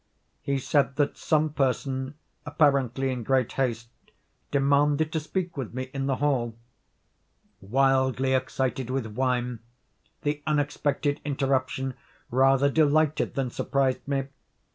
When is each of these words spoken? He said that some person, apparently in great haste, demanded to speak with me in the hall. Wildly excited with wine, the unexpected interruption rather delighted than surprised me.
He 0.41 0.57
said 0.57 0.95
that 0.95 1.15
some 1.15 1.53
person, 1.53 2.15
apparently 2.43 3.11
in 3.11 3.21
great 3.21 3.51
haste, 3.51 3.89
demanded 4.49 5.11
to 5.13 5.19
speak 5.19 5.55
with 5.55 5.75
me 5.75 5.91
in 5.93 6.07
the 6.07 6.15
hall. 6.15 6.55
Wildly 7.61 8.33
excited 8.33 8.89
with 8.89 9.05
wine, 9.05 9.59
the 10.23 10.41
unexpected 10.47 11.21
interruption 11.23 11.93
rather 12.31 12.67
delighted 12.67 13.35
than 13.35 13.51
surprised 13.51 14.07
me. 14.07 14.23